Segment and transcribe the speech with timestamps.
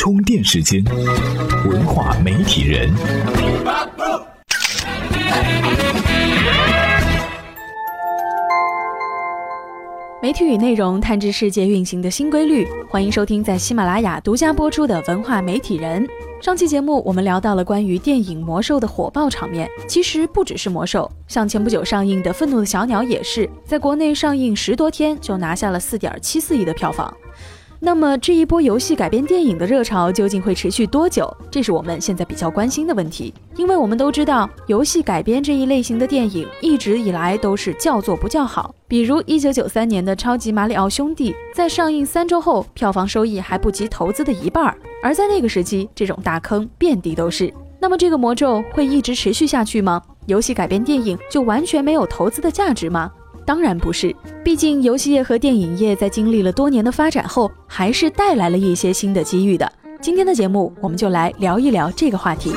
[0.00, 0.82] 充电时间，
[1.68, 2.90] 文化媒体人。
[10.22, 16.02] 媒体与内容探知世界运行的新规律，欢迎收听在喜马拉雅独家播出的《文化媒体人》。
[16.40, 27.14] 上期节目我们聊到了关于电影《魔兽》的火爆场面，其实不只是《魔兽》，像前不久上映的《愤怒的小鸟》也是，在国内上映十多天就拿下了四点七四亿的票房。
[27.82, 31.34] 那么这一波游戏改编电影的热潮究竟会持续多久？
[31.50, 33.32] 这是我们现在比较关心的问题。
[33.56, 38.74] 因为我们都知道，游戏改编这一类型的电影一直以来都是叫座不叫好。
[38.86, 44.76] 比如一九九三年的《超级马里奥兄弟》在上映三周后，票房收益还不及投资的一半儿。
[45.02, 47.50] 而在那个时期，这种大坑遍地都是。
[47.80, 50.02] 那么这个魔咒会一直持续下去吗？
[50.26, 53.10] 游戏改编电影就完全没有投资的价值吗？
[53.50, 54.14] 当然不是，
[54.44, 59.72] 毕竟游戏业和电影业在经历了多年的发展后，还是带来了一些新的机遇的。
[60.00, 62.54] 今天的节目，我们就来聊一聊这个话题。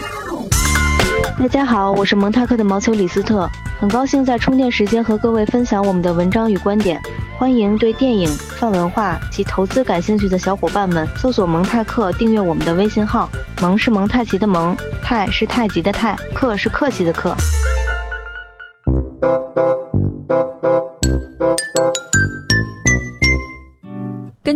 [1.40, 7.02] 大家好，我是蒙泰克的毛球李斯特，很高兴在充电时间和各位分享我们的文章与观点。
[7.39, 8.30] 欢迎对电影、
[8.60, 13.28] 泛文化及投资感兴趣的小伙伴们搜索蒙泰克，订阅我们的微信号。
[13.64, 17.36] 蒙是蒙太奇的蒙，泰是太极的泰，克是客气的客。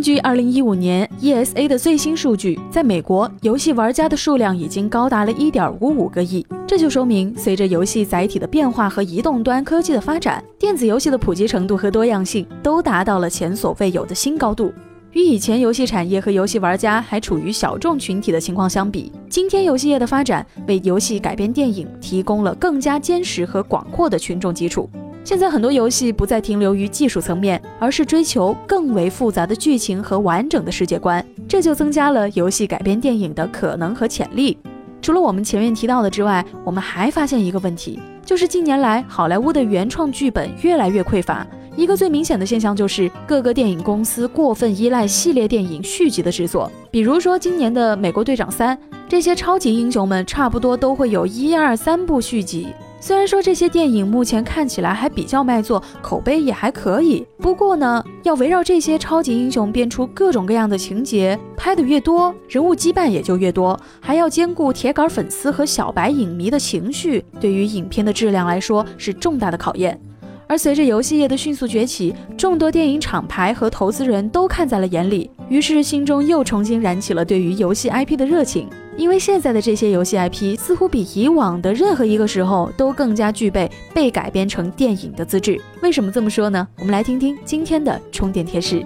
[0.08, 6.47] 据二零一五年 ESA 的最新数据，在美国，游戏玩家的数量已经高达了一点五五个亿。
[6.66, 14.72] 这就说明，随着游戏载体的变化和移动端科技的发展，电子游戏的普及程度和多样性都达到了前所未有的新高度。
[15.11, 24.89] 与以前游戏产业和游戏玩家还处于小众群体的情况相比，今天游戏业的发展为游戏改编电影提供了更加坚实和广阔的群众基础。
[25.28, 34.58] 现在很多游戏不再停留于技术层面，而是追求更为复杂的剧情和完整的世界观，这就增加了游戏改编电影的可能和潜力。
[35.02, 41.45] 除了我们前面提到的之外，我们还发现一个问题，就是近年来好莱坞的原创剧本越来越匮乏。
[41.76, 48.73] 一个最明显的现象就是各个电影公司过分依赖系列电影续集的制作，比如说今年的《美国队长三》，
[49.09, 52.67] 这些超级英雄们差不多都会有一二三部续集。
[53.08, 69.98] 虽然说这些电影目前看起来还比较卖座，口碑也还可以，不过呢，要围绕这些超级英雄编出各种各样的情节，拍的越多，人物羁绊也就越多，还要兼顾铁杆粉丝和小白影迷的情绪，对于影片的质量来说是重大的考验。
[70.45, 78.67] 而随着游戏业的迅速崛起，众多电影厂牌和投资人都看在了眼里，于是心中又重新燃起了对于游戏 IP 的热情。
[78.97, 85.61] 因为现在的这些游戏 IP 似乎比以往的任何一个时候都更加具备被改编成电影的资质。
[85.83, 86.67] 为什么这么说呢？
[86.80, 88.83] 我们来听听今天的充电贴士。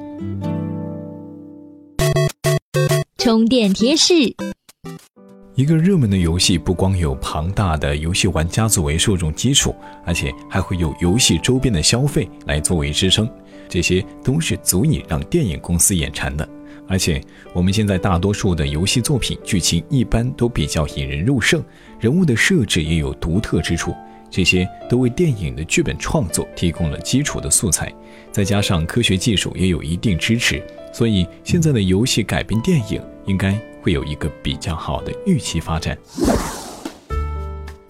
[3.17, 4.13] 充电贴士：
[5.55, 9.73] 一个热门的游戏不光有庞大的游戏玩家作为受众基础，
[10.05, 13.29] 而且还会有游戏周边的消费来作为支撑，
[13.67, 16.47] 这些都是足以让电影公司眼馋的。
[16.87, 17.21] 而且，
[17.53, 21.63] 我们现在大多数的游戏作品剧情一般都比较引人入胜，
[21.99, 23.95] 人物的设置也有独特之处，
[24.29, 27.93] 这些都为电影的剧本创作提供了基础的素材。
[28.29, 30.61] 再加上科学技术也有一定支持，
[30.91, 35.97] 所以现在的游戏改编电影应该会有一个比较好的预期发展。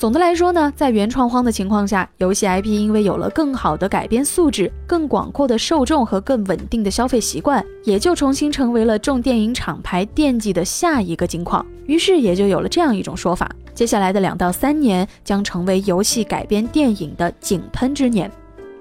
[0.02, 11.64] 总的来说呢，在原创荒的情况下，游戏 IP 因为有了更好的改编素质、更广阔的受众和更稳定的消费习惯，也就重新成为了众电影厂牌惦记的下一个金矿。
[11.86, 18.32] 于是也就有了这样一种说法：接下来的两到三年将成为游戏改编电影的井喷之年。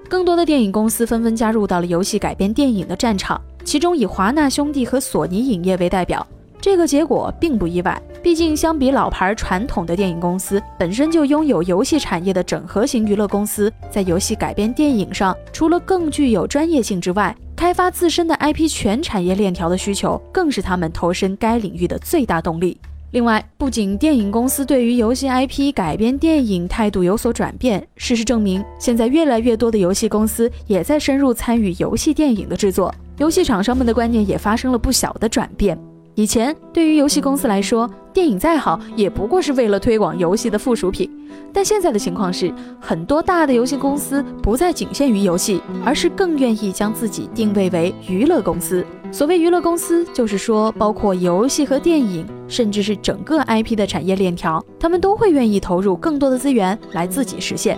[0.09, 6.25] 更多的电影公司纷纷加入到了游戏改编电影的战场，其中以华纳兄弟和索尼影业为代表。
[6.59, 22.77] 这个结果并不意外，毕竟相比老牌传统的电影公司，本身就拥有游戏产业的整合型娱乐公司，在游戏改编电影上，除了更具有专业性之外，开发自身的 IP 全产业链条的需求，更是他们投身该领域的最大动力。
[23.09, 35.77] 另外，不仅电影公司对于游戏 IP 改编电影态度有所转变，事实证明，现在越来越多的游戏公司也在深入参与游戏电影的制作，游戏厂商们的观念也发生了不小的转变。
[36.15, 41.09] 以前，对于游戏公司来说，电影再好也不过是为了推广游戏的附属品。
[41.53, 48.85] 但现在的情况是，很多大的游戏公司不再仅限于游戏，而是更愿意将自己定位为娱乐公司。
[49.09, 57.77] 所谓娱乐公司，就是说包括游戏和电影，甚至是整个 IP 的产业链条，他们都会愿意投入更多的资源来自己实现。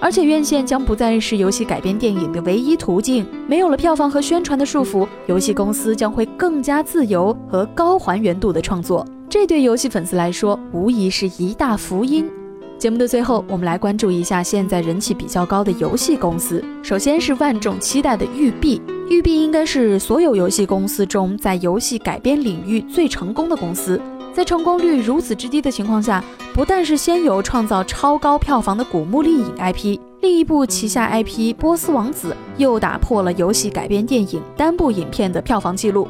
[0.00, 3.26] 而且院线将不再是游戏改编电影的唯一途径。
[3.46, 9.06] 没有了票房和宣传的束缚，游戏公司将会更加自由和高还原度的创作。
[9.28, 12.28] 这对游戏粉丝来说，无疑是一大福音。
[12.78, 16.64] 节目的最后，我们来关注一下现在人气比较高的游戏公司。
[16.82, 18.80] 首先是万众期待的育碧，
[19.10, 24.00] 育碧应该是所有游戏公司中在游戏改编领域最成功的公司。
[24.32, 26.22] 在成功率如此之低的情况下，
[26.54, 36.06] 不但是先有创造超高票房的古墓丽影 IP，另一部旗下 IP《波斯王子》又打破了游戏改编电影单部影片的票房纪录。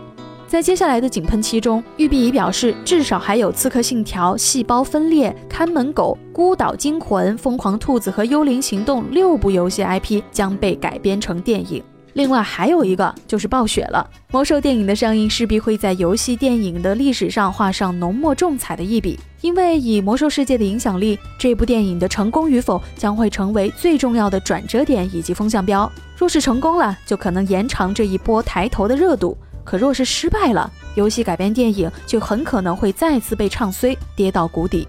[0.47, 11.81] 在接下来的井喷期中，育碧已表示，至少还有《刺客信条》《细胞分裂》《看门狗》《孤岛惊魂》《疯狂兔子》和《幽灵行动》六部游戏 IP 将被改编成电影。
[12.15, 25.91] 另外还有一个就是暴雪了，魔兽电影的上映势必会在游戏电影的历史上画上浓墨重彩的一笔，因为以魔兽世界的影响力，这部电影的成功与否将会成为最重要的转折点以及风向标。
[26.17, 29.37] 若是成功了，就可能延长这一波抬头的热度。
[29.63, 34.89] 可若是失败了，游戏改编电影就很可能会再次被唱衰，跌到谷底。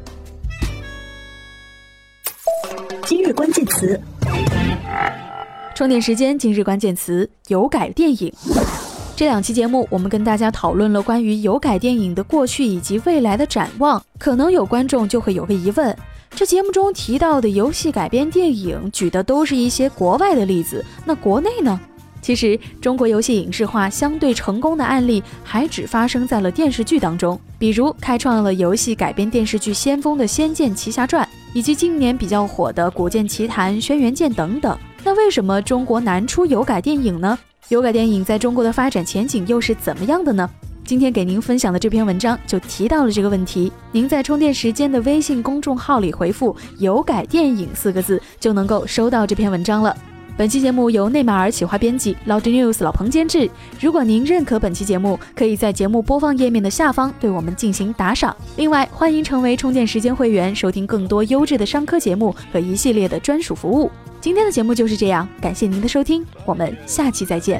[3.06, 4.00] 今日关键词：
[5.74, 6.38] 充电时间。
[6.38, 8.32] 今日关键词：有改电影。
[9.16, 14.02] 这两期节目，我们跟大家讨论了关于有改电影的过去以及未来的展望。
[14.18, 15.96] 可能有观众就会有个疑问：
[16.32, 21.80] 这节目中提到的游戏改编电影，举的都是一些国外的例子，那国内呢？
[22.22, 34.78] 其实，中国游戏影视化相对成功的案例还只发生在了电视剧当中，比如开创了游戏改编电视剧先锋的《仙剑奇侠传》，以及近年比较火的《古剑奇谭》《轩辕剑》等等。
[35.04, 37.38] 那为什么中国难出有改电影呢？
[37.70, 40.48] 有改电影在中国的发展前景又是怎么样的呢？
[40.86, 43.72] 今天给您分享的这篇文章就提到了这个问题。
[43.92, 49.96] 您在充电时间的微信公众号里回复“有改电影”四个字，就能够收到这篇文章了。
[50.38, 53.50] 本期节目由内马尔企划编辑，老 news 老彭监制。
[53.80, 58.36] 如果您认可本期节目，可以在节目播放页面的下方对我们进行打赏。
[58.56, 63.90] 另外，欢迎成为充电时间会员，收听更多优质的商科节目和一系列的专属服务。
[64.22, 67.60] 今天的节目就是这样，感谢您的收听，我们下期再见。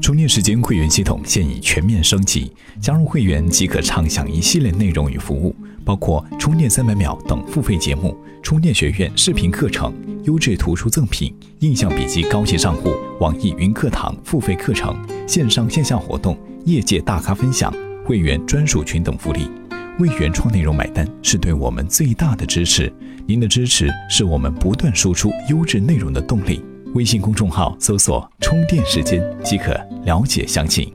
[0.00, 2.50] 充电时间会员系统现已全面升级，
[2.80, 5.54] 加入会员即可畅享一系列内容与服务，
[5.84, 9.92] 包括充电三百秒等付费节目，充电学院视频课程。
[10.24, 14.96] 优质图书赠品、印象笔记高级账户、网易云课堂付费课程、
[15.26, 16.34] 线上线下活动、
[16.64, 17.70] 业界大咖分享、
[18.06, 19.50] 会员专属群等福利，
[19.98, 22.92] 为原创内容买单是对我们最大的支持。
[23.26, 26.64] 您的支持是我们不断输出优质内容的动力。
[26.94, 29.72] 微信公众号搜索“充电时间”即可
[30.04, 30.92] 了解详情。